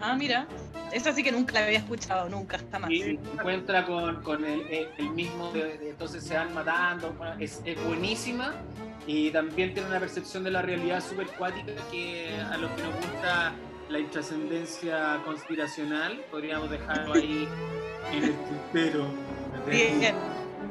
[0.00, 0.46] Ah, mira.
[0.92, 2.90] Esa sí que nunca la había escuchado, nunca, jamás.
[2.90, 7.14] Y se encuentra con, con el, mismo, de- de- entonces se van matando.
[7.38, 8.54] es buenísima
[9.06, 12.94] y también tiene una percepción de la realidad súper cuática que a los que nos
[12.96, 13.52] gusta
[13.88, 17.48] la intrascendencia conspiracional podríamos dejarlo ahí
[18.12, 19.06] en el tintero.
[19.68, 20.14] Bien,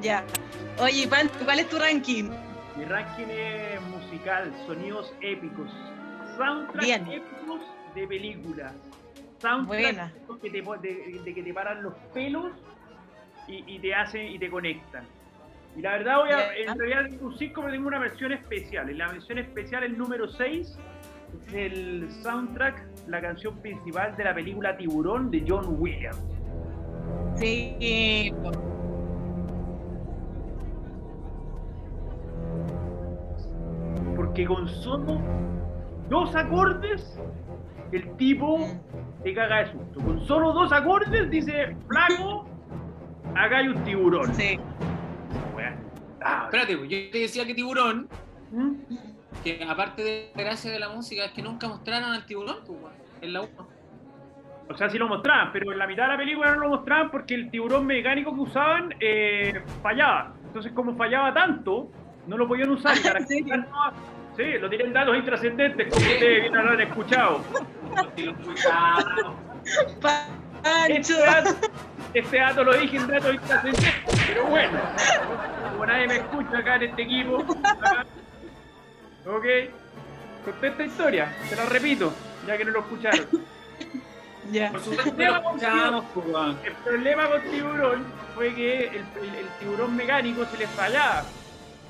[0.01, 0.23] ya.
[0.79, 2.29] Oye, Pan, ¿cuál es tu ranking?
[2.77, 5.69] Mi ranking es musical, sonidos épicos.
[6.37, 7.07] Soundtracks Bien.
[7.07, 7.61] épicos
[7.93, 8.73] de películas.
[10.11, 12.51] Épicos que te, de, de que te paran los pelos
[13.47, 15.05] y, y te hacen y te conectan.
[15.77, 18.89] Y la verdad voy a, en realidad un 5 pero tengo una versión especial.
[18.89, 20.77] En la versión especial, el número 6,
[21.47, 26.23] es el soundtrack, la canción principal de la película Tiburón de John Williams.
[27.35, 28.33] Sí.
[34.15, 35.19] Porque con solo
[36.09, 37.19] dos acordes,
[37.91, 38.67] el tipo
[39.23, 39.99] te caga de susto.
[40.01, 42.45] Con solo dos acordes dice, flaco,
[43.35, 44.33] acá hay un tiburón.
[44.33, 44.59] Sí.
[46.27, 48.07] Ah, Espérate, yo te decía que tiburón,
[48.51, 48.71] ¿Mm?
[49.43, 52.77] Que aparte de la gracia de la música, es que nunca mostraron al tiburón, pues,
[53.21, 53.49] en la 1.
[54.67, 57.11] O sea, sí lo mostraban, pero en la mitad de la película no lo mostraban
[57.11, 60.33] porque el tiburón mecánico que usaban eh, fallaba.
[60.47, 61.91] Entonces, como fallaba tanto,
[62.25, 62.97] no lo podían usar.
[63.03, 63.65] para ¿En serio?
[64.35, 67.41] Sí, lo tienen datos intrascendentes, como ustedes bien lo han escuchado.
[70.01, 70.33] Pancho.
[70.87, 71.49] Este dato,
[72.13, 73.93] este dato lo dije en datos intrascendentes,
[74.27, 74.79] pero bueno,
[75.71, 78.05] como nadie me escucha acá en este equipo, acá,
[79.27, 79.45] ok,
[80.45, 82.13] conté esta historia, te la repito,
[82.47, 83.25] ya que no lo escucharon.
[84.51, 84.69] Ya.
[84.71, 85.17] Por supuesto pues.
[86.63, 91.23] El problema con tiburón fue que el, el- el tiburón mecánico se le fallaba,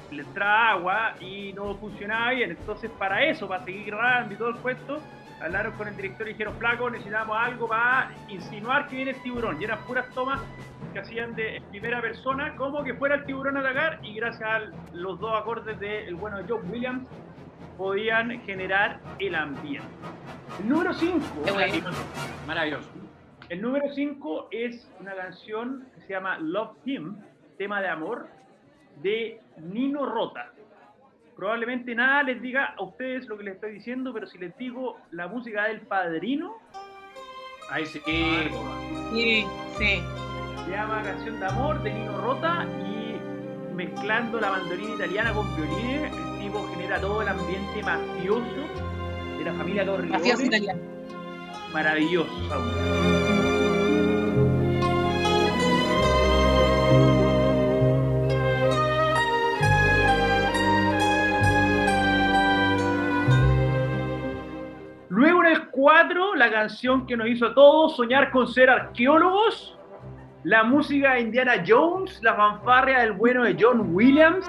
[0.09, 4.49] le entraba agua y no funcionaba bien, entonces para eso, para seguir grabando y todo
[4.51, 5.01] el cuento,
[5.41, 9.61] hablaron con el director y dijeron, flaco, necesitamos algo para insinuar que viene el tiburón.
[9.61, 10.39] Y eran puras tomas
[10.93, 14.61] que hacían de primera persona, como que fuera el tiburón a atacar, y gracias a
[14.93, 17.05] los dos acordes del bueno John Williams,
[17.77, 19.87] podían generar el ambiente.
[20.59, 21.19] El número 5.
[21.45, 21.89] Qué bueno.
[22.47, 22.89] Maravilloso.
[23.49, 27.17] El número 5 es una canción que se llama Love Him,
[27.57, 28.27] tema de amor,
[29.01, 30.51] de Nino Rota.
[31.35, 34.97] Probablemente nada les diga a ustedes lo que les estoy diciendo, pero si les digo
[35.11, 36.55] la música del padrino,
[37.71, 38.13] Ahí sí, pues,
[39.11, 39.45] Sí,
[39.77, 40.01] sí.
[40.65, 46.11] se llama Canción de Amor de Nino Rota y mezclando la mandolina italiana con violines,
[46.69, 48.67] genera todo el ambiente mafioso
[49.37, 50.45] de la familia Mafioso Corleone.
[50.45, 50.81] italiano.
[51.73, 52.31] Maravilloso.
[52.49, 53.35] soundtrack.
[65.09, 69.77] Luego en el 4, la canción que nos hizo a todos soñar con ser arqueólogos,
[70.43, 74.45] la música de Indiana Jones, la fanfarria del bueno de John Williams.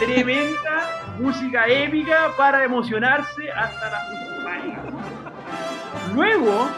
[0.00, 4.02] Tremenda música épica para emocionarse hasta las
[4.42, 4.98] pánico.
[6.14, 6.70] Luego,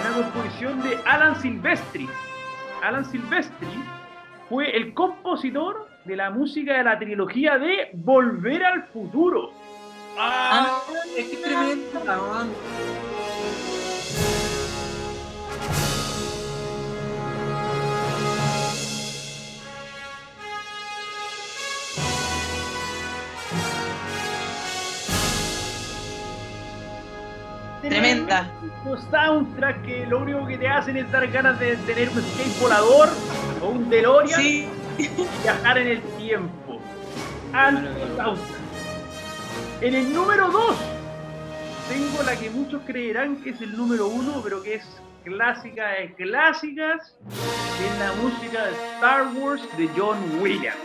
[0.00, 2.08] una composición de Alan Silvestri.
[2.80, 3.82] Alan Silvestri
[4.48, 9.50] fue el compositor de la música de la trilogía de Volver al Futuro.
[10.16, 10.78] Ah,
[11.18, 12.20] es tremenda,
[27.88, 28.50] Tremenda.
[28.84, 32.60] Los soundtrack que lo único que te hacen es dar ganas de tener un skate
[32.60, 33.08] volador
[33.62, 34.68] o un DeLorean Sí,
[34.98, 35.08] y
[35.42, 36.80] viajar en el tiempo.
[37.52, 38.64] Alto soundtrack.
[39.80, 40.76] En el número 2
[41.88, 44.84] tengo la que muchos creerán que es el número 1, pero que es
[45.24, 47.16] clásica de clásicas,
[47.78, 50.76] que es la música de Star Wars de John Williams.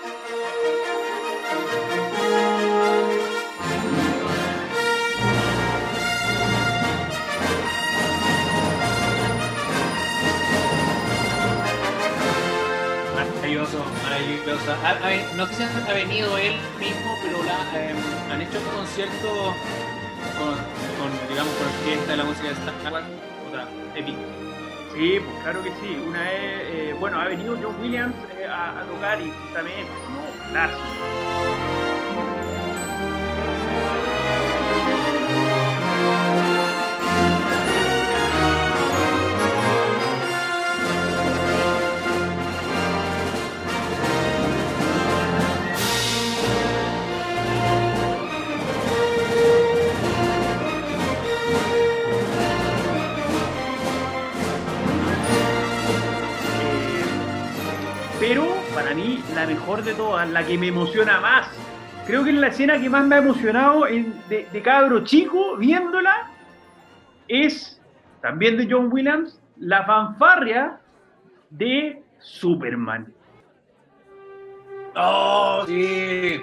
[14.83, 17.37] Ha- ha- no sé si ha venido él mismo, pero
[17.75, 17.93] eh,
[18.31, 19.55] han hecho un concierto
[20.37, 20.55] con,
[20.99, 23.05] con, digamos, con orquesta de la música de Star Wars.
[23.47, 24.19] Otra, épico.
[24.93, 26.03] Sí, pues claro que sí.
[26.05, 30.79] Una vez, eh, bueno, ha venido John Williams eh, a, tocar y justamente, no, clásico.
[58.89, 61.47] Para mí la mejor de todas, la que me emociona más,
[62.07, 65.57] creo que es la escena que más me ha emocionado en- de, de cabro chico
[65.57, 66.27] viéndola,
[67.27, 67.79] es
[68.19, 70.79] también de John Williams, la fanfarria
[71.51, 73.13] de Superman.
[74.95, 76.41] ¡Oh, sí!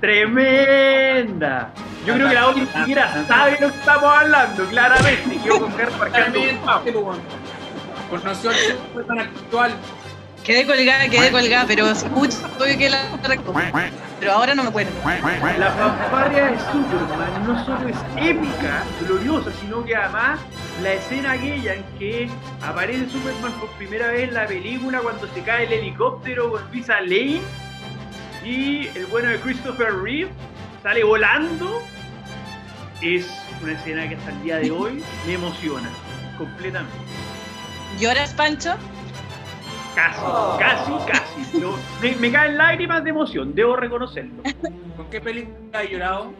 [0.00, 1.72] Tremenda.
[2.06, 5.52] Yo creo que la Oli ni siquiera sabe lo que estamos hablando, claramente.
[5.52, 6.06] Un mapa.
[6.06, 7.18] Claramente, weón.
[8.08, 9.72] Conoció al Superman actual.
[10.44, 12.98] quedé colgada, quedé colgada, pero escucho obvio que la
[14.20, 14.90] Pero ahora no me acuerdo.
[15.58, 20.40] La fanfarria de Superman no solo es épica, gloriosa, sino que además
[20.82, 22.28] la escena aquella en que
[22.62, 27.00] aparece Superman por primera vez en la película cuando se cae el helicóptero con Lisa
[27.00, 27.40] Lane
[28.44, 30.30] y el bueno de Christopher Reeve
[30.82, 31.82] sale volando,
[33.02, 33.26] es
[33.62, 35.88] una escena que hasta el día de hoy me emociona
[36.36, 36.96] completamente.
[37.98, 38.74] ¿Lloras, Pancho?
[39.98, 40.22] Casi,
[40.60, 41.60] casi, casi.
[41.60, 44.42] Yo- me, me caen lágrimas de emoción, debo reconocerlo.
[44.96, 46.32] ¿Con qué película has llorado?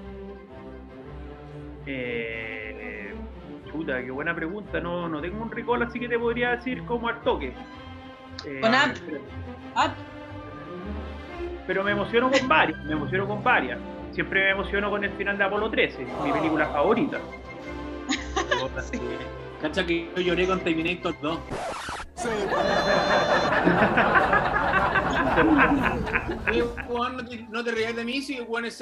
[1.86, 3.14] Eh,
[3.70, 4.80] chuta, qué buena pregunta.
[4.80, 7.52] No, no tengo un recall, así que te podría decir como al toque.
[8.46, 8.94] Eh, Con Up.
[9.06, 9.20] pero-
[11.66, 13.78] Pero me emociono con varias, me emociono con varias.
[14.12, 17.18] Siempre me emociono con el final de Apolo 13, mi película favorita.
[19.62, 21.38] Cacha que yo lloré con Terminator 2.
[26.48, 28.38] Oye, weón, no te, no rías de mí si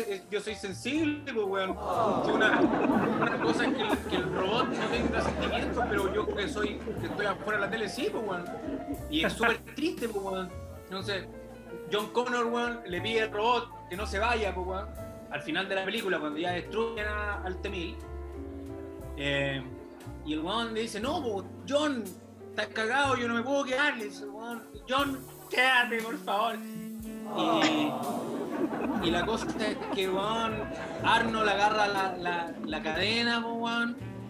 [0.09, 1.71] es- yo soy sensible, pues, weón.
[1.71, 3.75] Una, una cosa es
[4.09, 7.71] que el, robot no tenga sentimientos, pero yo que soy, que estoy afuera de la
[7.71, 8.45] tele, sí, pues, weón.
[9.11, 10.51] Y es súper triste, pues, weón.
[10.85, 11.27] Entonces,
[11.93, 14.89] John Connor, weón, le pide al robot que no se vaya, pues, weón.
[15.31, 17.97] Al final de la película, cuando ya destruyen a- al T-1000,
[19.19, 19.63] eh,
[20.25, 22.05] y el weón le dice, no, po, John,
[22.57, 23.95] estás cagado, yo no me puedo quedar.
[24.89, 25.19] John,
[25.51, 26.57] quédate, por favor.
[29.05, 30.11] Y, la cosa es que,
[31.05, 33.45] Arnold agarra la, la- la cadena,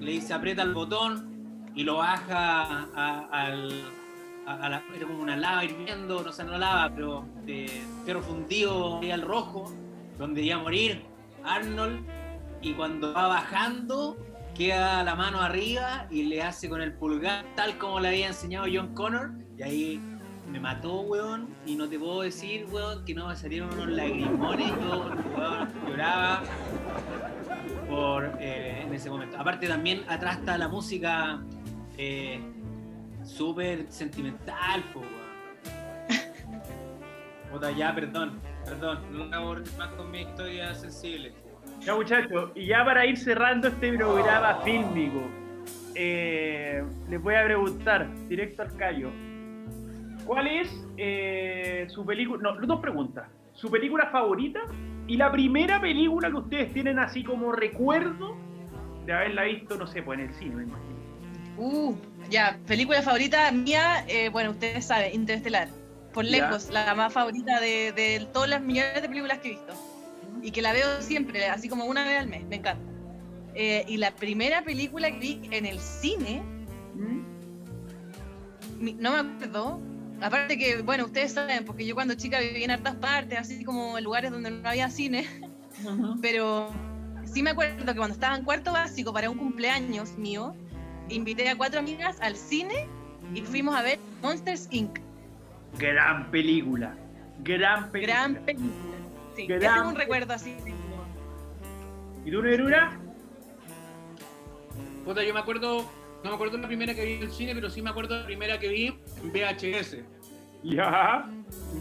[0.01, 3.71] le dice, aprieta el botón y lo baja a, al...
[4.47, 9.01] A, la, era como una lava hirviendo, no sé, no lava, pero de ferro fundido
[9.01, 9.73] al rojo,
[10.19, 11.05] donde iba a morir
[11.45, 12.05] Arnold.
[12.63, 14.17] Y cuando va bajando,
[14.57, 18.67] queda la mano arriba y le hace con el pulgar, tal como le había enseñado
[18.73, 19.33] John Connor.
[19.59, 20.01] Y ahí
[20.51, 21.55] me mató, weón.
[21.67, 24.69] Y no te puedo decir, weón, que no me salieron unos lagrimones.
[24.69, 26.43] Yo, weón, lloraba
[27.89, 29.39] por, eh, en ese momento.
[29.39, 31.43] Aparte, también atrás está la música
[31.99, 32.41] eh,
[33.25, 35.17] súper sentimental, po, weón.
[37.53, 39.01] Puta, ya, perdón, perdón.
[39.11, 41.46] No aburrí más con mi historia sensible.
[41.81, 45.23] Ya muchachos, y ya para ir cerrando este programa fílmico,
[45.95, 49.11] eh, les voy a preguntar directo al callo.
[50.25, 52.43] ¿Cuál es eh, su película?
[52.43, 53.29] No, dos preguntas.
[53.53, 54.61] ¿Su película favorita?
[55.07, 58.37] Y la primera película que ustedes tienen así como recuerdo
[59.07, 60.97] de haberla visto, no sé, pues en el cine, me imagino.
[61.59, 61.95] Uh,
[62.29, 65.69] ya, película favorita mía, eh, bueno, ustedes saben, Interestelar.
[66.13, 66.31] Por Ya.
[66.33, 69.75] lejos, la más favorita de, de todas las millones de películas que he visto.
[70.47, 72.81] Y que la veo siempre, así como una vez al mes, me encanta.
[73.57, 76.41] Eh, y la primera película que vi en el cine,
[76.95, 77.23] ¿Mm?
[79.01, 79.81] no me acuerdo.
[80.21, 83.99] Aparte que, bueno, ustedes saben, porque yo cuando chica vivía en hartas partes, así como
[83.99, 85.27] en lugares donde no había cine,
[86.23, 86.71] pero
[87.25, 90.55] sí me acuerdo que cuando estaba en cuarto básico para un cumpleaños mío,
[91.09, 92.87] invité a cuatro amigas al cine
[93.35, 95.01] y fuimos a ver Monsters Inc.
[95.77, 96.97] Gran película.
[97.43, 98.15] Gran película.
[98.15, 98.96] Gran película.
[99.37, 100.57] Sí, Gran ese es un recuerdo así.
[102.25, 102.99] ¿Y tú, Nerura?
[105.05, 105.83] Puta, yo me acuerdo,
[106.25, 108.25] no me acuerdo la primera que vi en el cine, pero sí me acuerdo la
[108.27, 108.87] primera que vi
[109.23, 109.99] en VHS.
[110.65, 111.29] Ya.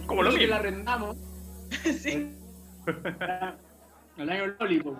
[0.06, 0.51] Como lo que mismo.
[0.51, 1.18] la arrendamos
[1.84, 2.32] sí.
[4.18, 4.97] al año Lollipop.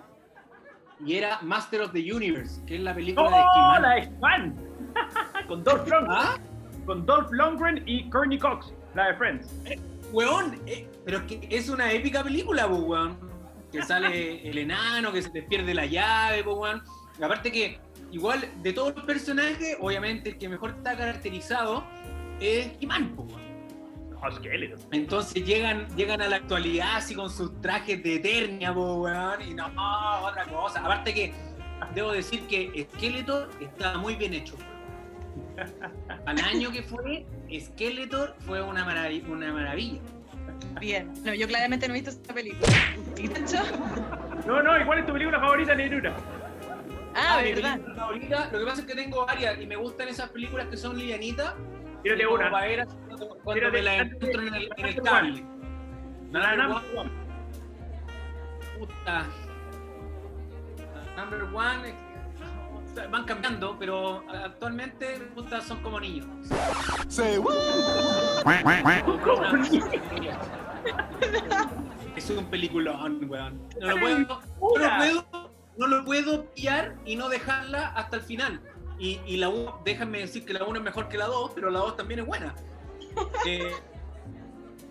[1.04, 3.82] Y era Master of the Universe, que es la película de ¡Oh, He-Man.
[3.82, 4.56] la de Fan!
[5.46, 6.10] Con Dolph Lundgren.
[6.10, 6.38] ¿Ah?
[6.86, 9.54] Con Dolph Lundgren y Courtney Cox, la de Friends.
[10.16, 13.18] Weón, eh, pero es que es una épica película, po, weón.
[13.70, 16.82] Que sale el enano, que se te pierde la llave, po, weón.
[17.20, 17.78] Y aparte que,
[18.10, 21.84] igual, de todos los personajes, obviamente el que mejor está caracterizado
[22.40, 23.42] es He-Man, po, weón.
[24.92, 29.52] Entonces llegan, llegan a la actualidad así con sus trajes de Eternia, po, weón, y
[29.52, 29.66] no,
[30.22, 30.80] otra cosa.
[30.80, 31.34] Aparte que
[31.94, 34.56] debo decir que Skeletor está muy bien hecho.
[36.26, 37.24] Al año que fue,
[37.58, 40.00] Skeletor fue una, marav- una maravilla.
[40.80, 41.12] Bien.
[41.24, 42.72] No, yo claramente no he visto esta película.
[43.16, 43.28] ¿Y?
[44.46, 46.14] No, no, ¿y cuál es tu película favorita, Nerura?
[47.14, 47.72] Ah, mi verdad.
[47.74, 50.76] película favorita, lo que pasa es que tengo varias y me gustan esas películas que
[50.76, 51.54] son livianitas.
[52.02, 52.50] Tírate una.
[52.50, 52.86] para ver
[53.42, 55.44] cuando, me la encuentro en el, en el cable.
[56.32, 57.10] La Number number one,
[58.78, 59.26] puta.
[61.16, 61.94] Number one,
[63.10, 66.26] van cambiando, pero actualmente puta, son como niños.
[69.22, 69.50] ¿Cómo?
[72.16, 73.60] Es un peliculón, weón.
[73.80, 78.22] No lo puedo, no lo puedo, no lo puedo pillar y no dejarla hasta el
[78.22, 78.60] final.
[78.98, 81.70] Y, y la 1, déjame decir que la 1 es mejor que la 2, pero
[81.70, 82.54] la 2 también es buena.
[83.46, 83.70] Eh,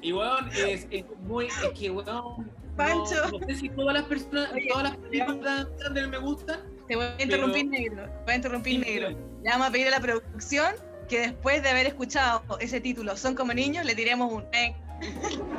[0.02, 1.46] y weón, es, es muy.
[1.48, 2.06] Es que weón.
[2.06, 2.46] no-
[2.76, 3.16] Pancho.
[3.32, 6.60] No, sé si todas las personas, Oye, todas las películas de él me gustan.
[6.88, 8.04] Te voy a interrumpir, negro.
[8.04, 9.10] Te voy a interrumpir, negro.
[9.10, 10.76] Le vamos a pedir a la producción
[11.10, 14.76] que después de haber escuchado ese título, Son como niños, le tiremos un eh,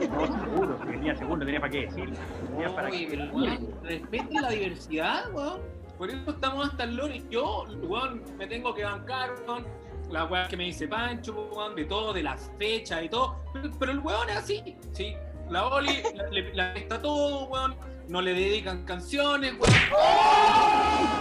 [0.09, 2.17] No, seguro, que tenía seguro, no tenía para qué decirlo.
[2.51, 3.17] Tenía para Oye, qué.
[3.17, 5.61] weón, respeten la diversidad, weón.
[5.99, 7.23] Por eso estamos hasta el lore.
[7.31, 9.67] Yo, weón, me tengo que bancar, weón.
[10.11, 13.37] La weá que me dice Pancho, weón, de todo, de las fechas y todo.
[13.53, 15.15] Pero, pero el weón es así, sí.
[15.51, 16.03] La Oli
[16.55, 17.77] la, está todo, weón.
[18.09, 19.75] No le dedican canciones, weón.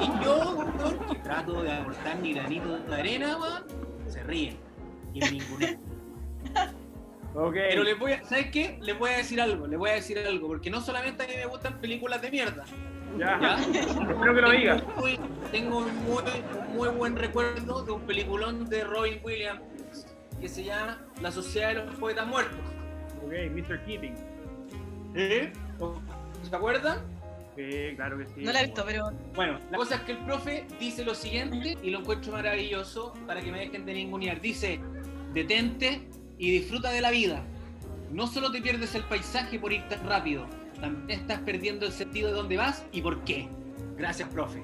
[0.02, 3.64] Y yo, weón, que trato de aportar mi granito de arena, weón,
[4.08, 4.58] se ríen.
[5.14, 5.78] Y en ninguna.
[7.36, 7.54] Ok.
[7.54, 8.78] Pero les voy a, ¿sabes qué?
[8.82, 11.34] Les voy a decir algo, les voy a decir algo, porque no solamente a mí
[11.36, 12.64] me gustan películas de mierda,
[13.18, 13.40] Ya.
[13.42, 13.56] ¿ya?
[13.56, 14.84] Espero que lo digas.
[15.52, 16.24] Tengo un muy,
[16.74, 19.62] muy buen recuerdo de un peliculón de Robin Williams
[20.40, 22.60] que se llama La Sociedad de los Poetas Muertos.
[23.26, 23.86] Ok, Mr.
[23.86, 24.16] Keating.
[25.16, 25.52] ¿Eh?
[26.48, 27.00] ¿Se acuerdan?
[27.56, 28.34] Sí, claro que sí.
[28.42, 31.78] No la he visto, pero Bueno, la cosa es que el profe dice lo siguiente
[31.82, 34.42] y lo encuentro maravilloso para que me dejen de ningunear.
[34.42, 34.80] Dice,
[35.34, 36.08] detente
[36.38, 37.44] y disfruta de la vida.
[38.12, 40.46] No solo te pierdes el paisaje por ir tan rápido,
[40.80, 43.48] también estás perdiendo el sentido de dónde vas y por qué.
[43.98, 44.62] Gracias, profe.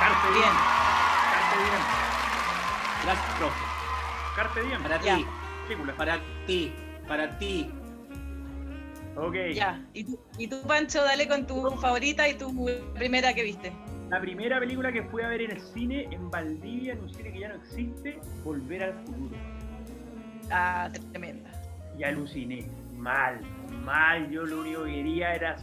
[0.00, 0.40] Carpe diem.
[0.40, 0.54] bien.
[1.32, 1.82] Carpe diem.
[3.04, 3.64] Gracias, profe.
[4.36, 4.82] Carpe diem.
[4.82, 5.26] Para ti,
[5.66, 5.96] Película.
[5.96, 6.72] para ti,
[7.12, 7.68] para ti.
[9.16, 9.34] Ok.
[9.52, 9.84] Ya.
[9.92, 12.48] ¿Y tú, y tú, Pancho, dale con tu favorita y tu
[12.94, 13.70] primera que viste.
[14.08, 17.32] La primera película que fui a ver en el cine, en Valdivia, en un cine
[17.32, 19.36] que ya no existe, Volver al Futuro.
[20.50, 21.50] Ah, tremenda.
[21.98, 22.64] Y aluciné.
[22.96, 23.42] Mal,
[23.84, 24.30] mal.
[24.30, 25.56] Yo lo único que quería era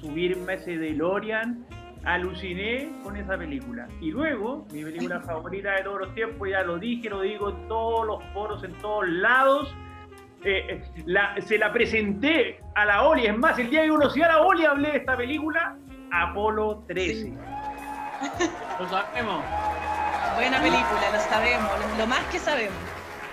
[0.00, 1.66] subirme a ese DeLorean.
[2.04, 3.88] Aluciné con esa película.
[4.00, 7.68] Y luego, mi película favorita de todos los tiempos, ya lo dije, lo digo en
[7.68, 9.74] todos los foros, en todos lados.
[10.44, 13.26] Eh, la- se la presenté a la Oli.
[13.26, 15.76] Es más, el día que conocí a la Oli hablé de esta película,
[16.12, 17.32] Apolo 13.
[18.80, 19.42] Lo sabemos.
[20.36, 22.76] Buena película, lo sabemos, lo, lo más que sabemos.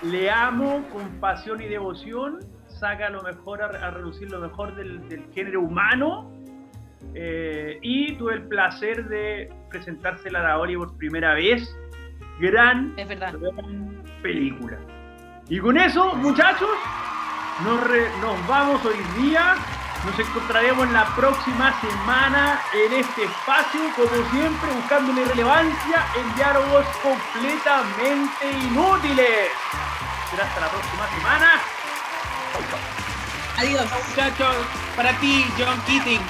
[0.04, 5.08] Le amo con pasión y devoción, saca lo mejor a, a reducir lo mejor del,
[5.10, 6.32] del género humano.
[7.16, 11.76] eh, y tuve el placer de presentársela a la Oli por primera vez
[12.40, 13.34] gran, Es verdad.
[13.40, 14.78] gran película.
[15.52, 16.70] Y con eso, muchachos,
[17.66, 19.56] nos, re- nos vamos hoy día.
[20.06, 26.86] Nos encontraremos la próxima semana en este espacio, como siempre, buscando la irrelevancia en diálogos
[27.04, 29.50] completamente inútiles.
[30.30, 31.52] Será hasta la próxima semana.
[33.58, 33.86] Adiós.
[34.08, 34.56] Muchachos,
[34.96, 36.22] para ti, John Keating.